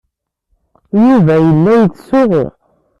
[1.03, 2.45] Yuba yella yettsuɣu.